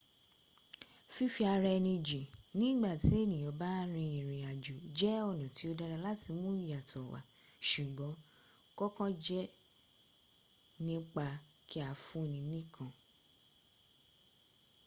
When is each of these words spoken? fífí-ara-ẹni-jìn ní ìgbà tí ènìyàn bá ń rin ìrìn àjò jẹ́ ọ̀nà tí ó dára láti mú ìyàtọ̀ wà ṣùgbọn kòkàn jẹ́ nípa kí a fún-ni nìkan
fífí-ara-ẹni-jìn 1.15 2.27
ní 2.57 2.65
ìgbà 2.73 2.91
tí 3.03 3.13
ènìyàn 3.23 3.55
bá 3.61 3.71
ń 3.83 3.85
rin 3.93 4.11
ìrìn 4.19 4.45
àjò 4.51 4.75
jẹ́ 4.97 5.15
ọ̀nà 5.29 5.45
tí 5.55 5.63
ó 5.71 5.71
dára 5.79 5.97
láti 6.07 6.29
mú 6.41 6.49
ìyàtọ̀ 6.63 7.05
wà 7.11 7.19
ṣùgbọn 7.69 8.13
kòkàn 8.77 9.11
jẹ́ 9.25 9.51
nípa 10.85 11.25
kí 11.69 11.77
a 11.89 11.89
fún-ni 12.05 12.39
nìkan 12.51 12.91